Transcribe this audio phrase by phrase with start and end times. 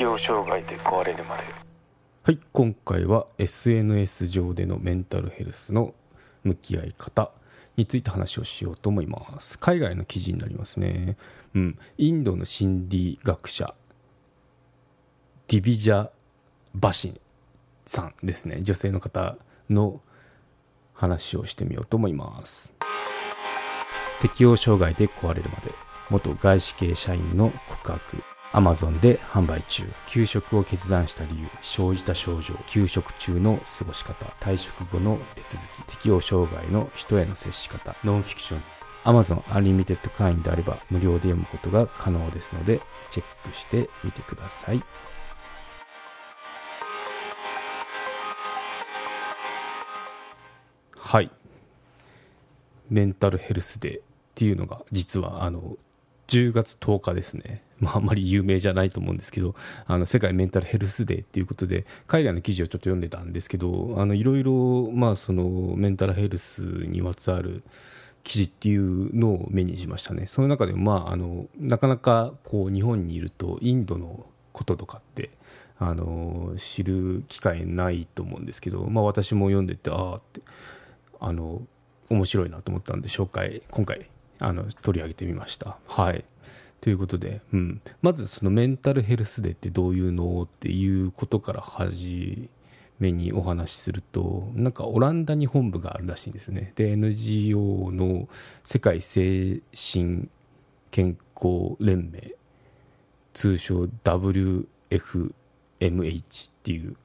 [0.00, 1.42] 適応障害で壊れるまで。
[2.22, 5.94] はい今回は SNS 上でのメンタルヘルスの
[6.42, 7.30] 向き合い方
[7.76, 9.58] について話をしようと思います。
[9.58, 11.18] 海外の記事になりますね、
[11.54, 13.74] うん、インドの心理学者
[15.48, 16.10] ディビジャ・
[16.74, 17.20] バシン
[17.84, 18.60] さんですね。
[18.62, 19.36] 女性の方
[19.68, 20.00] の
[20.94, 22.72] 話をしてみようと思います。
[24.22, 25.74] 適応障害で壊れるまで。
[26.08, 28.29] 元外資系社員の告白。
[28.52, 29.84] アマゾンで販売中。
[30.08, 38.62] 休職を決断した理由、生じた症状、休職中の過ごし方、退職後の手続き、適応障害の人への接し方、ノンフィクション。
[39.04, 44.82] Amazon Unlimited 会員であれば無料で読むことが可能ですので、チェックしてみてください。
[50.98, 51.30] はい。
[52.88, 54.02] メンタルヘルスデーっ
[54.34, 55.76] ていうのが実はあの
[56.30, 57.60] 10月10日ですね。
[57.80, 67.64] まあ、あんまり有名じゃないと思うんですけど、あの、世界メンタルヘルスデーっていうことで、海外の記事をちょっと読んでたんですけど、あの、いろいろ、まあ、その、メンタルヘルスにまつわる
[68.22, 70.28] 記事っていうのを目にしましたね。
[70.28, 75.30] その中でも、まあ、あの、なかなか、こう、日本にいると、インドのこととかって、
[75.80, 80.42] あの、知る機会ないと思うんですけど、まあ、私も読んでて、ああって、
[81.18, 81.62] あの、
[82.08, 84.08] 面白いなと思ったんで、紹介、今回、
[84.40, 85.78] あの取り上げてみました。
[85.86, 86.24] はい。
[86.80, 92.48] ということで、うん、まずそのメンタルヘルスデーってどういうのっていうことから始
[92.98, 96.72] めにお話しするとなんかオランダに本部があるらしいんですね。
[96.76, 98.28] で NGO の
[98.64, 100.28] 世界精神
[100.90, 102.34] 健康連盟
[103.34, 104.64] 通称 WFMH
[105.30, 106.96] っていう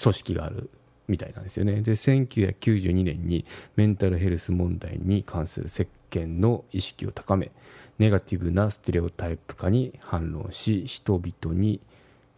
[0.00, 0.70] 組織がある
[1.08, 1.80] みたいなんですよね。
[1.80, 3.44] で1992年に
[3.76, 7.50] メンタルヘルス問題に関する設見の意識を高め
[7.98, 11.80] ネガティブなステレオタイプ化に反論し人々に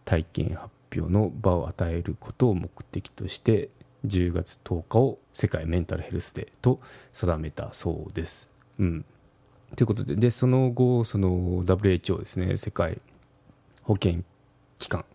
[0.05, 3.69] 体験発表の場を与えることを目的として
[4.05, 6.79] 10月10日を世界メンタルヘルスデーと
[7.13, 8.47] 定めたそうです。
[8.79, 9.05] うん、
[9.75, 12.99] ということででその後その WHO ですね世界
[13.83, 14.25] 保健
[14.79, 15.05] 機関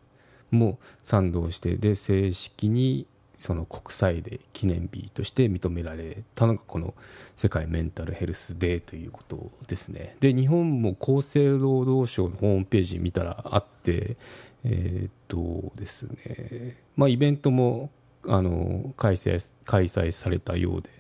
[0.50, 3.06] も賛同してで正式に
[3.38, 6.94] その国際で記念日として認められたのがこの
[7.36, 10.16] 世界メンタルヘルスデーということですね。
[10.20, 14.16] で日本も厚生労働省のホームページ見たらあって
[14.64, 17.91] えー、っとですねまあイベントも
[18.26, 20.91] あの開催開催されたようで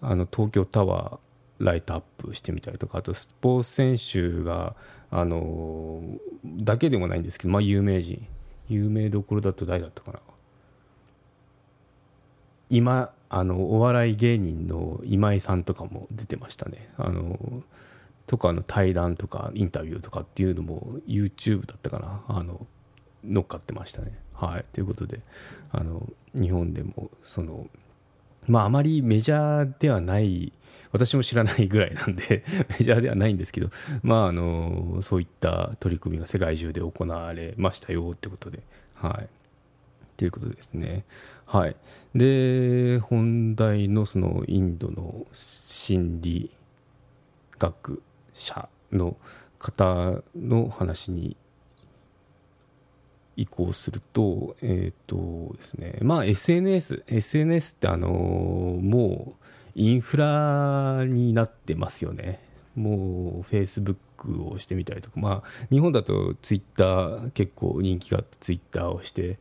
[0.00, 4.74] あの東京タワーライトアップしてみたりとかあとスポーツ選手が
[5.10, 6.02] あの
[6.44, 8.26] だけでもないんですけど、まあ、有名人
[8.68, 10.18] 有名どころだと誰だったかな
[12.72, 16.90] 今あのお笑い芸人の今井さんとかも出てましたね。
[16.96, 17.62] あの
[18.26, 22.22] とかの対談とかインタビューとかっていうのも YouTube だったかな。
[22.28, 22.66] あの
[23.22, 24.18] 乗っかってましたね。
[24.32, 24.64] はい。
[24.72, 25.20] ということで
[25.70, 27.66] あの日本でもその
[28.46, 30.54] まああまりメジャーではない
[30.92, 32.42] 私も知らないぐらいなんで
[32.78, 33.68] メジャーではないんですけど、
[34.02, 38.60] まあ、あのそういった取り組みが世界中で行われましたよってことで、
[38.94, 39.28] はい、
[40.16, 41.04] ということですね。
[41.46, 41.76] はい。
[42.14, 46.50] で、本題のそのインドの心理
[47.58, 48.02] 学
[48.32, 49.16] 者の
[49.58, 51.36] 方の話に
[53.36, 59.42] 移行すると、えっ、ー、とですね、まあ SNS、SNS ってあの、もう
[59.74, 62.40] インフラになってますよね。
[62.74, 63.96] もう Facebook
[64.48, 69.38] をしてみたりとか、まあ日本だと Twitter 結構人気があって Twitter をして、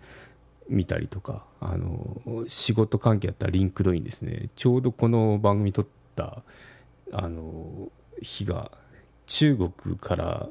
[0.72, 4.50] 見たりとかあの仕事関係やったら LinkedIn ですね。
[4.56, 6.42] ちょうどこの番組撮った
[7.12, 7.90] あの
[8.22, 8.72] 日が
[9.28, 10.50] 中国から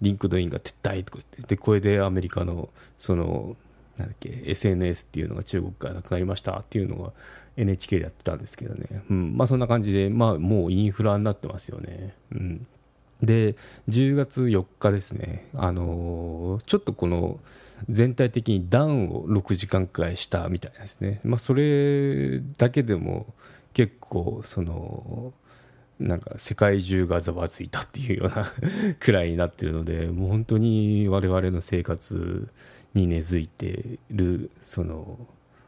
[0.00, 3.56] LinkedIn が撤退とか言ってでこれでアメリカのその
[3.96, 7.12] なんだっけ SNS っていうのが中国からなくなりましたっていうのが
[7.56, 9.36] NHK でやってたんですけどね、うん。
[9.36, 12.14] まあ、そんな感じで、まあ、もうインフラになってますよね。
[12.32, 12.66] うん。
[13.22, 13.54] で
[13.88, 17.38] 10月4日ですね、あのー、ちょっとこの
[17.88, 23.26] 全体的にダウンを6時間くらいしたみたいですね、まあ、それだけでも
[23.72, 25.32] 結構その
[25.98, 28.46] なんか世界中がざわついたっていうような
[28.98, 32.48] くらいになってるのでもう本当に我々の生活
[32.94, 35.18] に根付いてるその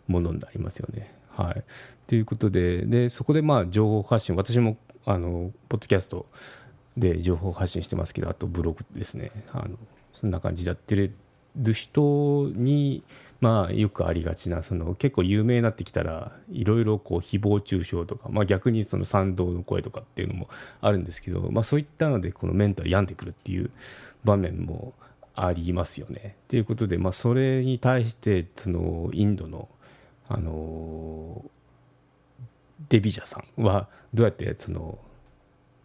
[0.09, 1.13] ものになりますよね。
[1.31, 1.65] はい、
[2.07, 4.37] ということででそこでまあ情報発信。
[4.37, 6.27] 私もあのポッドキャスト
[6.97, 9.31] で情報発信してますけどあとブログですね。
[9.53, 9.79] あの
[10.21, 11.15] そんな感じでやってる
[11.57, 13.03] る人に、
[13.41, 20.49] まあ、よくありがちなその結構有名になってきたらいろいろこう誹謗中傷とか、まあ、逆にその賛同の声とかっていうのも
[20.81, 23.71] あるんですけど、まあ、そういったのでこのメンタル病んでくるっていう
[24.25, 24.95] 場面も
[25.35, 26.37] ありますよね。
[26.49, 29.69] ということで、まあ、それに対してそのインドの、
[30.29, 31.45] あの
[32.89, 34.99] デビジャさんはどうやってその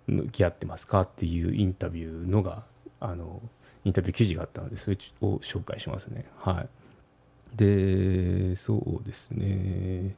[0.08, 2.64] 向き合ってますかっていうインタビューのが
[3.00, 3.42] あの
[3.84, 6.26] インタビュー記事があったのでそれを紹介しますね。
[6.38, 10.16] はい、でそうですね。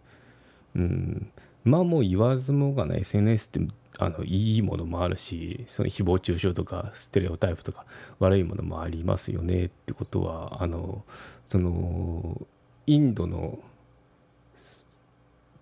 [0.75, 1.31] うん。
[1.63, 7.85] まあもう言わずもがな SNS ってあのいいものもあるしその誹謗中傷とかステレオタイプとか
[8.19, 11.03] 悪いものもありますよねってことはあの
[11.45, 12.41] その
[12.87, 13.59] インドの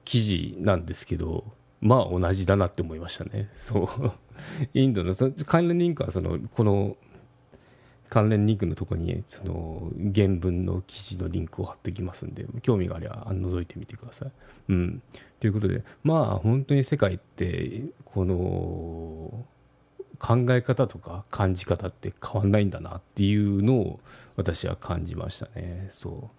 [0.06, 1.44] 記事なんですけど
[1.82, 3.50] まあ同じだなって思いましたね。
[3.58, 4.12] そう。
[4.74, 5.14] インドの
[5.46, 6.96] 関連リンクはそのこの
[8.12, 14.32] 関連リンクのところにその原文の記事のリンクを貼っておきますんで興味があれば覗いてみてください。
[14.68, 15.02] うん、
[15.40, 19.46] ということでまあ本当に世界ってこの
[20.20, 24.00] 考え方とか感じ方って変わんないんだなっていうのを
[24.36, 25.88] 私は感じましたね。
[25.90, 26.30] そ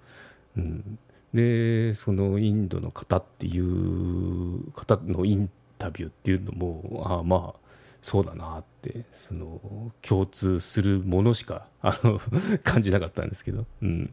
[0.58, 0.98] う、うん、
[1.32, 5.48] でそのインドの方っていう方のイン
[5.78, 7.61] タビューっていうのもあまあ
[8.02, 12.20] そうだなってその共通するものしかあの
[12.62, 13.64] 感じなかったんですけど。
[13.80, 14.12] うん、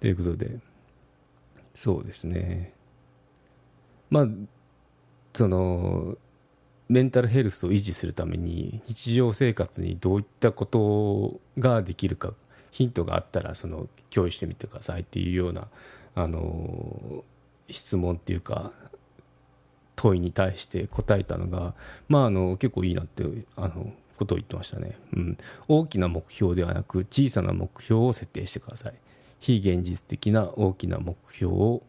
[0.00, 0.58] ということで
[1.74, 2.72] そうですね
[4.08, 4.28] まあ
[5.34, 6.16] その
[6.88, 12.32] メンタルヘルスを維持するために日常生活にどういったことができるか
[12.70, 15.68] ヒントがあったらその共有してみてくださいっていうような
[16.14, 17.24] あの
[17.68, 18.72] 質問っていうか
[19.96, 21.74] 問いに対して答えたのが、
[22.08, 23.24] まあ、あの結構いいなって
[23.56, 25.38] あのことを言ってましたね、うん、
[25.68, 28.94] 大きな目標ではなく小さな目標を設定してください。
[29.40, 31.82] 非現実的な大きな目標を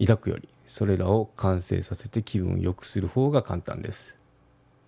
[0.00, 4.16] 抱くよりそれらを完成させて気分を良くする方が簡単です。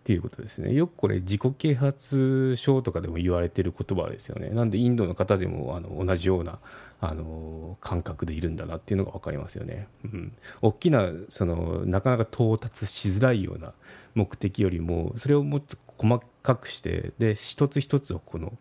[0.08, 0.72] っていうことですね。
[0.72, 4.48] よくこれ自己啓発書とかでも言われてる言葉ですよね。
[4.48, 6.60] なんでインドの方でもあの同じような
[7.02, 9.86] あの感覚でいるんだなっていうのが分かりますよね。
[10.06, 10.32] うん、
[10.62, 13.74] 大きなそのなかなか到達しづらいような
[14.14, 18.54] 目的よりもそれをもっと細かくしてで一つ一つをこの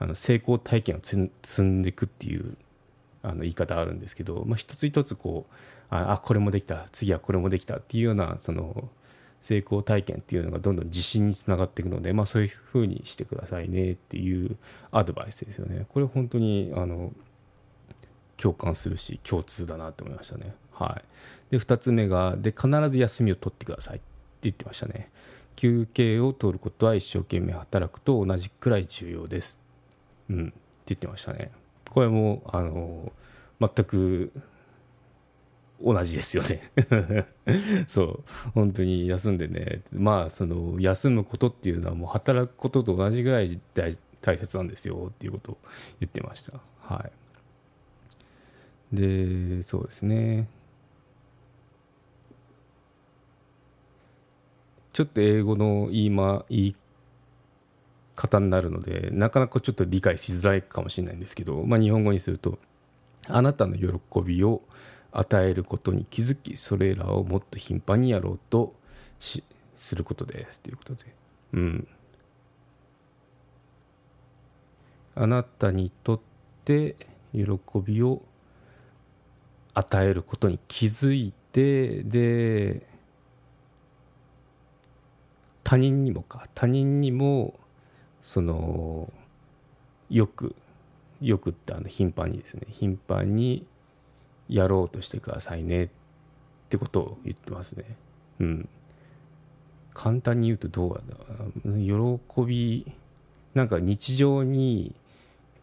[0.00, 2.56] あの成功体験を積んでいくっていう
[3.22, 5.54] あの言い方あるんですけど、まあ、一つ一つこう
[5.90, 8.88] ああこれもできた次はこれもできたっていうようなその
[9.40, 14.56] 成功体験っていうのがどんどん自信につながっていくので、まあ、そういうふうにしてくださいねっていう
[14.90, 15.86] アドバイスですよね。
[15.88, 17.12] これ本当にあの
[18.36, 20.54] 共感するし共通だなって思いましたね。
[20.72, 21.00] は
[21.50, 24.04] い、で2つ目がで必ず休みを取ってくださいって
[24.42, 25.10] 言ってましたね。
[25.56, 29.58] 休憩を取ることは一生懸命働くと同じくらい重要です。
[30.30, 30.52] うん、って
[30.88, 31.50] 言ってましたね。
[31.90, 33.12] これもあの
[33.60, 34.32] 全く
[35.82, 36.62] 同じですよね。
[37.88, 38.24] そう。
[38.54, 39.82] 本当に休んでね。
[39.92, 43.92] まあその休むことっていうのはもう働くことと同じぐらい大
[44.38, 45.58] 切なんですよっていうことを
[46.00, 46.60] 言ってました。
[46.80, 47.04] は
[48.92, 48.96] い。
[48.96, 50.48] でそうですね。
[54.92, 56.76] ちょっと英語の言い,、ま、言い
[58.16, 62.58] 方になるのでなかなかちょっと理解しづらいかもしれないんですけど、まあ、日本語にすると
[63.28, 64.62] 「あなたの喜びを
[65.12, 68.74] 与えることに気づきそれらをもっと頻繁にやろうと
[69.18, 69.42] し
[69.76, 71.14] することです」ということで。
[71.54, 71.88] うん。
[75.14, 76.20] あなたにとっ
[76.64, 76.94] て
[77.32, 77.42] 喜
[77.84, 78.22] びを
[79.74, 82.86] 与えることに気づいてで
[85.64, 87.58] 他人にもか他人にも
[88.22, 89.12] その
[90.08, 90.54] よく
[91.20, 92.62] よくってあの頻繁にですね。
[92.68, 93.66] 頻繁に
[94.48, 95.84] やろうとしてくださいね。
[95.84, 95.88] っ
[96.68, 97.84] てことを言ってますね。
[98.40, 98.68] うん。
[99.94, 101.02] 簡単に言うとどうだ
[101.76, 102.92] 喜び
[103.54, 104.94] なんか日常に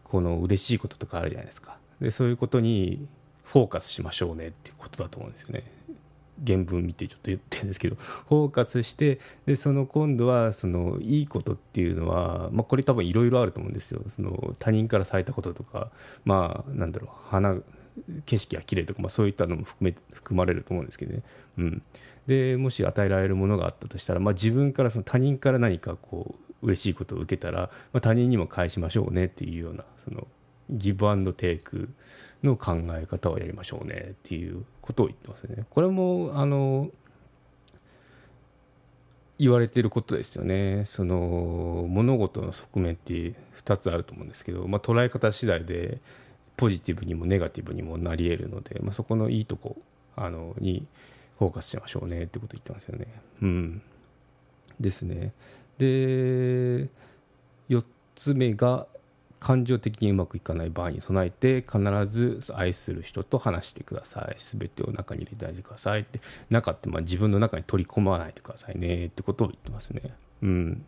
[0.04, 1.78] この嬉しいこととかあるじゃないですか。
[2.00, 3.06] でそういうことに
[3.44, 4.48] フォーカスしましょうね。
[4.48, 5.64] っていうことだと思うんですよね。
[6.46, 7.96] 原文見てちょっと言ってるんですけど。
[7.96, 14.02] フォーカスしてでその今度はそのいいことっていうのは、まあ、これ多分いろいろあると思うんですよ。
[14.08, 15.90] その他人からされたこととか
[16.26, 17.56] まあなんだろう花
[18.26, 21.22] 景色が綺麗とか、まあ、そういったのも含め含まれると思うんですけどね、
[21.58, 21.82] うん、
[22.26, 30.26] でもし与えられるものがあったとしたら、まあ、自分からその他人から何かこう嬉しいことを受けたら、まあ、他人にも返しましょうねっていうようなその
[30.70, 31.90] ギブアンドテイク
[32.42, 35.64] の考え方をやりましょうねっていうことを言ってますね。
[35.70, 36.90] これもあの
[39.38, 40.84] 言われていることですよね。
[40.86, 46.00] その物事の側面って2つあると思うんですけど、まあ、捉え方次第で
[46.56, 49.76] ポジティブにもネガティブにもなり得るので、まあ、そこのいいとこ
[50.16, 50.86] あのに
[51.38, 53.06] フォーカスしましょうねってこと言ってますよね。
[53.42, 53.82] うん。
[54.80, 55.32] ですね。
[55.78, 56.88] で
[57.68, 57.84] 4
[58.14, 58.86] つ目が
[59.38, 70.84] 感情的にうまくいかない場合に備えて必ず愛する人と話してください全てを中に入れてあげてくださいって中ってまあ自分の中に取り込まないでくださいねってことを言ってますねうん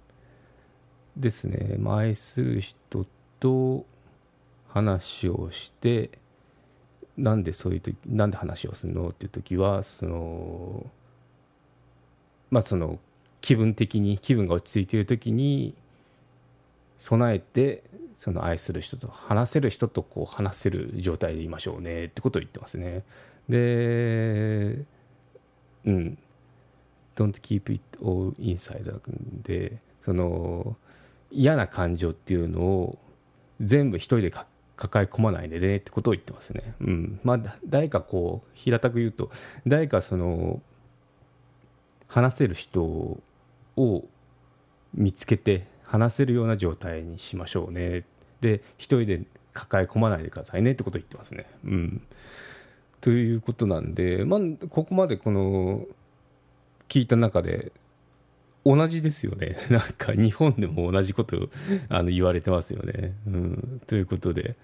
[1.16, 3.06] ですね、まあ、愛する人
[3.40, 3.84] と
[4.68, 6.10] 話をして
[7.16, 10.86] なんでそういう時なんで話をするのっていう時はその
[12.50, 12.98] まあその
[13.40, 15.74] 気分的に気分が落ち着いている時に
[17.00, 17.82] 備えて
[18.14, 23.04] その愛する人と話せる人とこう話せる状態でいましょうねってことを言ってますね。
[23.48, 24.84] で
[25.84, 26.18] うん。
[27.14, 29.00] Don't keep it all inside
[29.42, 30.76] でその
[31.32, 32.98] 嫌な感情っていうのを
[33.60, 34.30] 全部一人で
[34.78, 36.74] 抱え込まないでねってことを言ってますね。
[36.80, 37.20] うん。
[37.24, 39.30] まあ、誰かこう、平たく言うと、
[39.66, 40.62] 誰かその、
[42.06, 42.82] 話せる人
[43.76, 44.04] を
[44.94, 48.04] 見つけて話せるような状態にしましょうね。
[48.40, 51.46] で、一人で抱え込まないでくださいねってことを言ってますね。
[51.64, 52.02] うん。
[53.00, 55.86] ということなんで、まあ、ここまでこの、
[56.88, 57.72] 聞いた中で、
[58.64, 59.56] 同じですよね。
[59.70, 61.48] なんか日本でも同じこと
[61.88, 63.14] あの言われてますよね。
[63.26, 64.56] うん、ということで、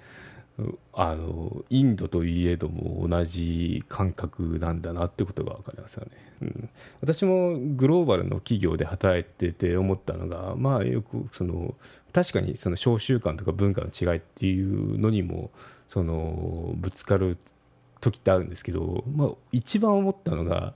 [0.93, 6.11] あの、インドといえども同じ感覚なんだなってことが分かりますよね。
[6.43, 6.69] うん、
[7.01, 11.75] 私もグローバルの企業で働いてて思ったのが、まあよくその、
[12.13, 15.51] 確かにその小習慣とか文化の違いっていうのにも、
[15.89, 17.37] その、ぶつかる
[18.01, 20.75] 時ってあるんですけど、まあ一番思ったのが、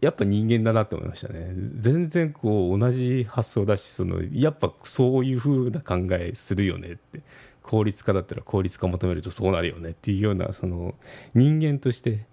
[0.00, 1.52] やっぱ人間だなって思いましたね。
[1.76, 7.22] 全然こう同じ発想だし、そのやっぱそういう風な考えするよねって。
[7.62, 10.94] 効率化だったら効率化求めるとそうなるよねっていうような、その
[11.34, 12.26] 人間として、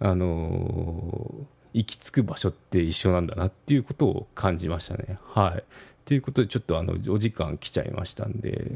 [0.00, 5.18] あのー、行き着く場所って一緒なんだなっていうことを感じましたね。
[5.24, 5.64] はい。
[6.04, 8.72] ということでちょっとあの、お時間来ちゃいましたんで、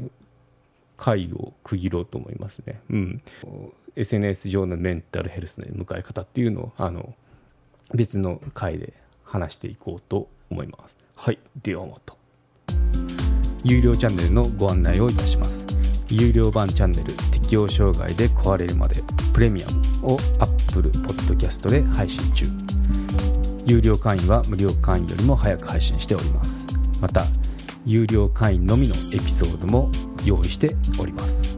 [0.95, 2.81] 回を区切ろうと思いますね。
[2.89, 3.21] うん。
[3.95, 7.13] SNS 上のメンタルヘルスの向かい方っていうのを、あの、
[7.93, 10.97] 別の回で話していこうと思います。
[11.15, 12.15] はい、ではまた。
[13.63, 15.65] 有料チャンネルのご案内をいたします。
[16.09, 19.01] 有料版チャンネル適応障害で壊れるまで
[19.33, 22.45] プレミアムを Apple Podcast で配信中。
[23.65, 26.65] 有料会員は無料会員よりも早く配信しております。
[27.01, 27.25] また、
[27.85, 29.91] 有料会員のみのエピソードも
[30.23, 31.57] 用意しております。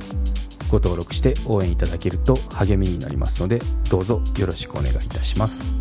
[0.70, 3.60] ご登録して応援いただけると励みになりますので、
[3.90, 5.79] どうぞよろしくお願いいたします。